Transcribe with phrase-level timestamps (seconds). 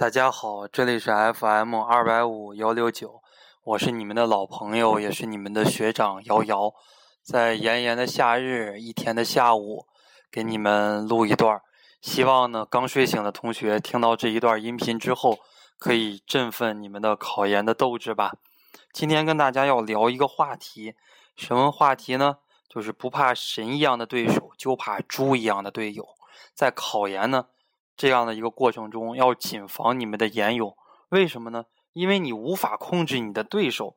[0.00, 3.20] 大家好，这里是 FM 二百五幺六九，
[3.62, 6.72] 我是你们的老朋友，也是你们的学长瑶瑶。
[7.22, 9.84] 在炎炎的夏日，一天的下午，
[10.32, 11.60] 给你们录一段
[12.00, 15.38] 希望呢，刚睡醒的同学听到这一段音频之后，
[15.78, 18.32] 可以振奋你们的考研的斗志吧。
[18.94, 20.94] 今天跟大家要聊一个话题，
[21.36, 22.38] 什么话题呢？
[22.70, 26.08] 就是不怕神一样的对手，就怕猪一样的队友。
[26.54, 27.48] 在考研呢？
[28.00, 30.74] 这样的一个过程中，要谨防你们的言友。
[31.10, 31.64] 为什么呢？
[31.92, 33.94] 因为你无法控制你的对手，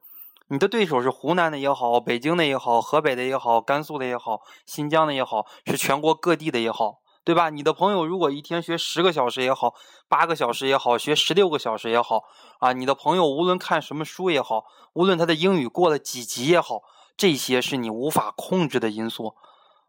[0.50, 7.50] 你的对手是湖南的也好，北京的也好，河北的也好，甘肃的也好，新疆的也好，是全国各地的也好，对吧？
[7.50, 9.74] 你的朋友如果一天学十个小时也好，
[10.10, 12.24] 八个小时也好，学十六个小时也好，
[12.60, 16.82] 啊，你的朋友无论看什么书也好，无论他的英语过了几级也好，
[17.16, 19.36] 这些是你无法控制的因素。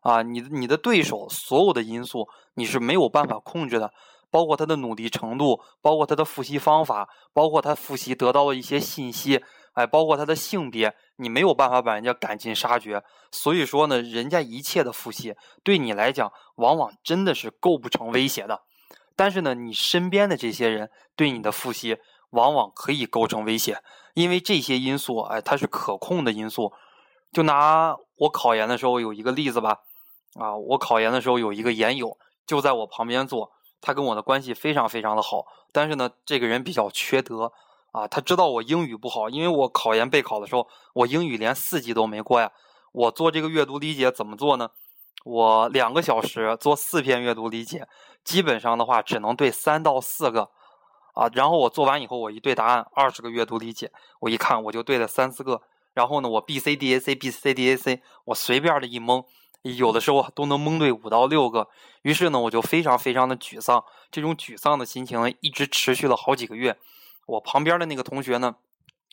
[0.05, 3.91] 啊，你的你的对手所有的因素你是没有办法控制的，
[4.31, 13.03] 包括他的努力程度，包括他的复习方法，包括他复习得到的一些信息，哎，包括他的性别，你没有办法把人家赶尽杀绝。
[13.33, 18.61] 所以说呢，人家一切的复习对你来讲，往往真的是构不成威胁的。
[19.17, 21.97] 但是呢，你身边的这些人对你的复习，
[22.29, 23.79] 往往可以构成威胁，
[24.13, 26.75] 因为这些因素，哎，它是可控的因素。
[27.33, 29.81] 就拿我考研的时候有一个例子吧。
[30.35, 35.47] 啊，我考研的时候有一个研友就在我旁边坐，他跟我的关系非常非常的好。
[35.73, 37.53] 但是呢，这个人比较缺德
[37.93, 42.51] 啊，他知道我英语不好，因为我考研备考的时候，我英语连四级都没过呀。
[42.93, 44.71] 我做这个阅读理解怎么做呢？
[45.25, 47.87] 我两个小时做四篇阅读理解，
[48.25, 50.51] 基本上的话只能对三到四个
[51.15, 51.29] 啊。
[51.33, 53.91] 然后我做完以后，我一对答案，二十个阅读理解，
[54.21, 55.63] 我一看我就对了三四个。
[55.93, 59.25] 然后呢，我 B C D A C B C D A C，我随便的一蒙。
[59.73, 61.69] 有的时候都能蒙对五到六个，
[62.03, 63.83] 于是呢，我就非常非常的沮丧。
[64.11, 66.79] 这种沮丧的心情，一直持续了好几个月。
[67.27, 68.57] 我旁边的那个同学呢，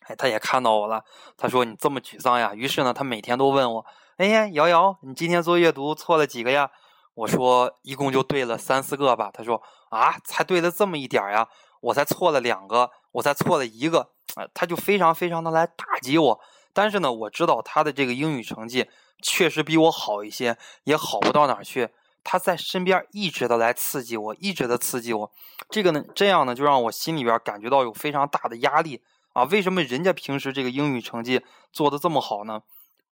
[0.07, 1.05] 哎，他也看到我了。
[1.37, 3.85] 他说：“你这么沮丧呀？”于是呢，他每天都问我
[4.17, 6.69] ：“哎呀，瑶瑶，你今天做阅读错了几个呀？”
[7.15, 11.47] 我说：“一共就对了三四个吧。”他说：“啊，才对了这么一点呀？
[11.79, 14.11] 我才错了两个，我才错了一个。”
[14.53, 16.41] 他就非常非常的来打击我。
[16.73, 18.87] 但是呢，我知道他的这个英语成绩。
[19.23, 21.89] 确实比我好一些，也好不到哪儿去。
[22.23, 25.31] 他在身边一直的来刺激我，一直的刺激我。
[25.69, 29.43] 这个呢，这样呢，就让我心里边感觉到有非常大的压力啊！
[29.43, 32.63] 为什么人家平时这个英语成绩做的这么好呢？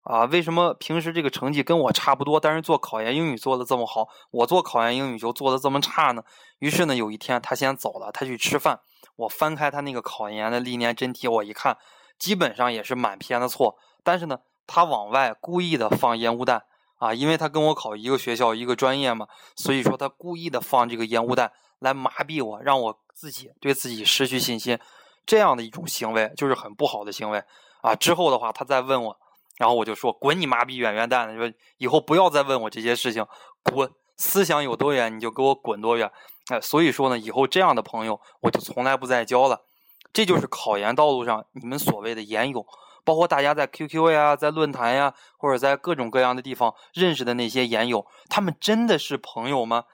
[0.02, 6.24] 啊，为什么平时这个成绩跟我差不多，但是做考研英语做的这么好，我做考研英语就做的这么差呢？
[6.58, 8.80] 于是呢，有一天他先走了，他去吃饭。
[9.16, 11.78] 我翻开他那个考研的历年真题，我一看，
[12.20, 14.38] 基本上也是满篇的错，但是呢。
[14.72, 16.62] 他往外故意的放烟雾弹
[17.00, 24.78] 啊，因为他跟我考一个学校一个专业嘛，所以说他故意的放这个烟雾弹来麻痹我，让我自己对自己失去信心，
[25.26, 27.44] 这样的一种行为就是很不好的行为
[27.82, 27.96] 啊。
[27.96, 29.18] 之后的话，他再问我，
[29.58, 33.26] 然后我就说滚你妈逼远远蛋的，说以后不要再问我这些事情，
[33.64, 36.12] 滚，思想有多远你就给我滚多远。
[36.50, 39.66] 哎，所以说呢，以后这样的朋友我就从来不再交了。
[40.12, 42.66] 这就是考研道路上你们所谓的研友。
[43.06, 49.86] 包括大家在 QQ 呀，在论坛呀，或者在各种各样的地方认识的那些研友，他们真的是朋友吗？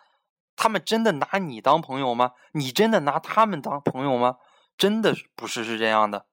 [0.58, 2.32] 他们真的拿你当朋友吗？
[2.54, 4.38] 你真的拿他们当朋友吗？
[4.78, 6.26] 真的不是是这样的，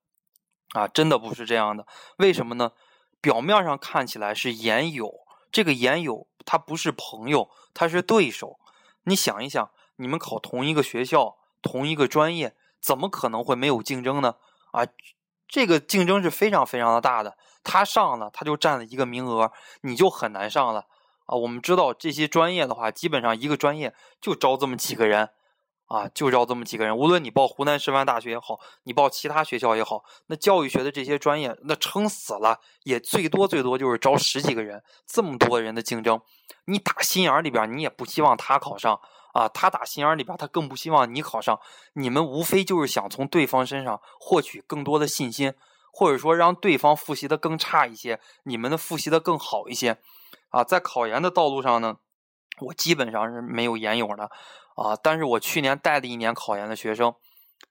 [0.73, 1.87] 啊，真的不是这样的。
[2.17, 2.73] 为什么呢？
[3.21, 5.13] 表面上看起来是研友，
[5.53, 8.59] 这个研友他不是朋友，他是对手。
[9.05, 14.35] 你想一想，你们考同一个学校，同一个专业，怎么可能会没有竞争呢？
[14.73, 14.85] 啊？
[15.49, 20.87] 这个竞争是非常非常的大的，他上了他就占了一个名额，你就很难上了
[21.27, 21.37] 啊！
[21.37, 25.29] 我们知道这些专业的话，基本上一个专业就招这么几个人
[25.89, 26.97] 啊，就招这么几个人。
[26.97, 36.23] 无论你报湖南师范大学也好，你报其他学校也好，那教育学的这些专业，那撑死了也最多最多就是招十几个人，这么多人的竞争，
[36.65, 38.99] 你打心眼里边你也不希望他考上。
[39.33, 41.59] 啊，他打心眼里边，他更不希望你考上。
[41.95, 45.55] 你们无非就是想从对方身上获取更多的信心，
[45.93, 49.99] 或者说让对方复习的更差一些，你们的复习的更好一些。
[50.51, 51.97] 啊，在考研的道路上呢，
[52.61, 54.31] 我基本上是没有研友的。
[54.77, 57.15] 啊，但是我去年带了一年考研的学生，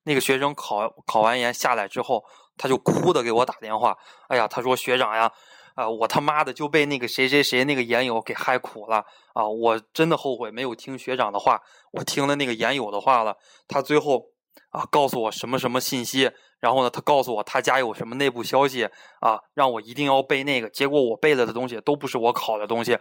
[0.03, 2.25] 那个学生考考完研下来之后，
[2.57, 3.97] 他就哭的给我打电话。
[4.27, 5.31] 哎呀，他说学长呀。
[5.75, 5.89] 啊！
[5.89, 9.47] 我他妈的就被那个谁谁谁那个研友给害苦了啊！
[9.47, 13.37] 我真的后悔没有听学长的话，我听了那个研友的话了。
[13.67, 14.25] 他最后
[14.69, 18.85] 啊告诉我什么什么信息，然后呢，他告诉我他家有什么内部消息
[19.19, 20.69] 啊，让我一定要背那个。
[20.69, 22.95] 结果我背了的东西都不是我考的东西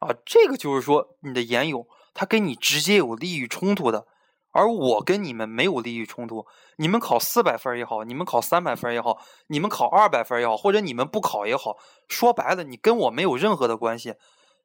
[0.00, 0.08] 啊！
[0.24, 4.06] 这个就是说，你的研友他跟你直接有利益冲突的
[4.54, 6.46] 而我跟你们没有利益冲突。
[6.76, 9.18] 你们考四百分也好，你们考三百分也好，
[9.48, 11.76] 你们考二百分也好，或者你们不考也好，
[12.08, 14.14] 说白了，你跟我没有任何的关系。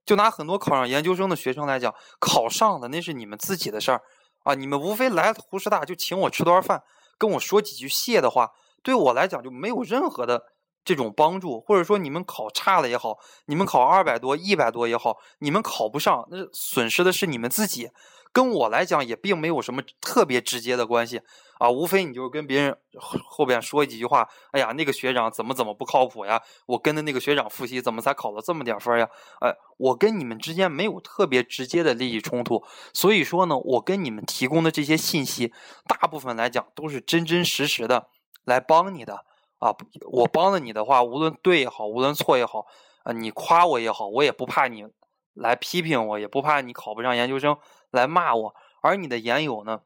[0.06, 4.01] 就拿很多考上研究生的学生来讲，考上的那是你们自己的事儿
[4.44, 4.53] 啊！
[4.53, 6.81] 你们无非来湖师大就请我吃顿饭，
[7.18, 8.50] 跟我说几句谢的话，
[8.81, 10.41] 对我来讲就没有任何的
[10.83, 11.59] 这种帮助。
[11.62, 17.89] 或者说你们考差了也好，你们考二百多、一百多也好，你们考不上，那损失的是你们自己。
[18.31, 21.21] 跟我来讲也并没有什么特别直接的关系
[21.57, 22.77] 啊，无非你就跟别人
[23.25, 26.41] 后边说几句话，哎呀，那个学长怎么怎么不靠谱呀？
[26.67, 29.09] 我跟着那个学长复习，怎么才考了这么点分呀？
[29.41, 35.51] 哎，我跟你们之间没有特别直接的利益冲突，所以说呢，我跟你们提供的这些信息，
[35.87, 38.07] 大部分来讲都是真真实实的
[38.45, 39.25] 来帮你的
[39.57, 39.75] 啊。
[40.11, 42.65] 我帮了你的话，无论对也好，无论错也好，
[43.03, 44.85] 啊，你夸我也好，我也不怕你
[45.33, 47.57] 来批评我，也不怕你考不上研究生。
[47.91, 49.81] 来骂我，而你的研友呢，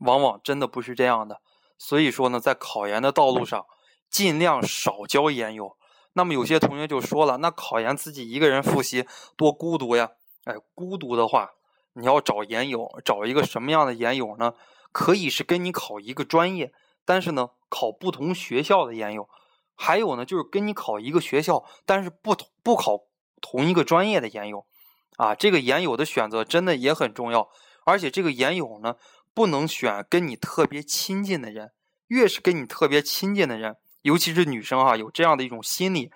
[0.00, 1.40] 往往真的不是这样的。
[1.78, 3.66] 所以说呢，在考研的道路上，
[4.08, 5.76] 尽量少交研友。
[6.12, 10.10] 那么有些同学就说了，那考研自己一个人复习多孤独呀！
[10.44, 11.52] 哎，孤独的话，
[11.94, 14.54] 你要找研友，找一个什么样的研友呢？
[14.92, 16.72] 可以是跟你考一个专业，
[17.04, 19.22] 但是呢，考不同学校的研友；
[19.74, 23.04] 还有呢，就是跟你考一个学校，但是不同不考
[23.40, 24.66] 同一个专业的研友。
[25.16, 27.48] 啊，这个研友的选择真的也很重要，
[27.84, 28.96] 而且这个研友呢，
[29.34, 31.70] 不能选跟你特别亲近的人，
[32.08, 36.10] 越是跟你特别亲近的人，尤其是女生哈，有这样的一种心理，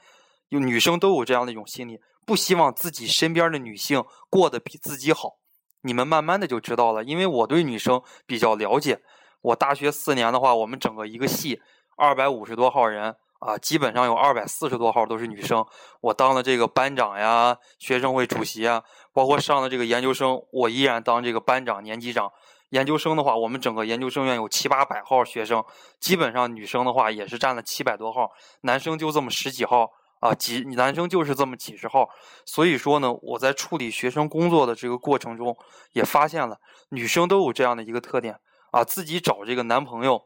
[0.48, 5.38] 有女生都有这样的一种心理，不希望自己身边的女性过得比自己好。
[5.82, 9.02] 你们慢慢的就知道了，因为我对女生比较了解，
[9.42, 11.60] 我大学四年的话，我们整个一个系
[11.96, 13.14] 二百五十多号人。
[13.38, 15.64] 啊，基本上有二百四十多号都是女生。
[16.00, 22.32] 我当了这个班长呀，学生会主席啊，包括上了这个研究生，我依然当这个班长、年级长。
[22.70, 25.64] 研究生的话，我们整个研究生院有七八百号学生，
[26.00, 32.08] 基本上女生的话也是占了七百多号，男生就这么十几号啊，几男生就是这么几十号。
[32.44, 35.56] 所以说呢，我在处理学生工作的这个过程中，
[35.92, 36.58] 也发现了
[36.88, 38.40] 女生都有这样的一个特点
[38.72, 40.24] 啊，自己找这个男朋友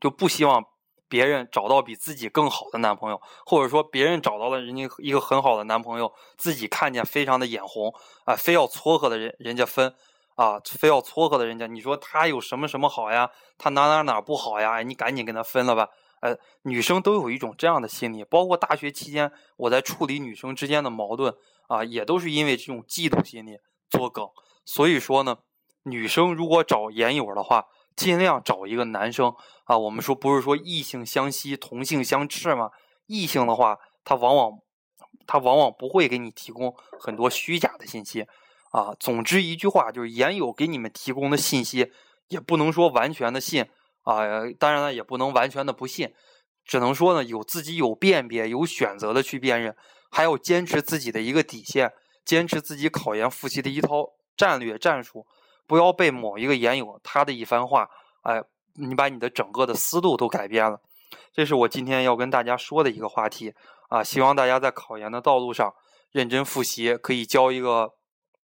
[0.00, 0.64] 就不希望。
[1.08, 7.92] 别人找到比自己更好的男朋友，或者说别人找到了人家一个很好的男朋友，自己看见非常的眼红
[8.24, 9.94] 啊，非要撮合的人人家分
[10.34, 13.30] 啊，非要撮合的人家，你说他有什么什么好呀？
[13.58, 14.82] 他哪哪哪不好呀？
[14.82, 15.88] 你赶紧跟他分了吧。
[16.20, 21.34] 呃，女生都有一种这样的心理，包括大学期间我在处理女生之间的矛盾
[21.68, 23.58] 啊，也都是因为这种嫉妒心理
[23.90, 24.28] 作梗。
[24.64, 25.36] 所以说呢，
[25.82, 27.66] 女生如果找眼友的话。
[27.96, 32.70] 尽量找一个男生啊，我们说不是说异性相吸，同性相斥吗？
[33.06, 34.58] 异性的话，他往往
[35.26, 38.26] 他往往不会给你提供很多虚假的信息
[38.70, 38.94] 啊。
[38.98, 41.92] 总之一句话，就是研友给你们提供的信息，
[42.28, 43.66] 也不能说完全的信
[44.02, 44.22] 啊，
[44.58, 46.12] 当然了，也不能完全的不信，
[46.64, 49.76] 只能说呢，有自己有辨别、有选择的去辨认，
[50.10, 51.92] 还要坚持自己的一个底线，
[52.24, 55.26] 坚持自己考研复习的一套战略战术。
[55.66, 57.88] 不要被某一个研友他的一番话，
[58.22, 58.42] 哎，
[58.74, 60.80] 你把你的整个的思路都改变了。
[61.32, 63.54] 这是我今天要跟大家说的一个话题
[63.88, 64.02] 啊！
[64.02, 65.74] 希望大家在考研的道路上
[66.10, 67.94] 认真复习，可以交一个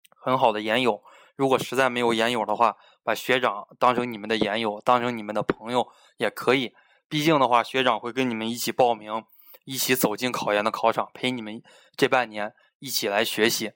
[0.09, 1.01] 很好的研友。
[1.35, 5.87] 如果实在没有研友的话，把学长当成你们的研友，当成你们的朋友
[6.17, 6.73] 也可以。
[7.09, 9.23] 毕竟的话，学长会跟你们一起报名，
[9.65, 11.61] 一起走进考研的考场，陪你们
[11.95, 13.71] 这半年一起来学习。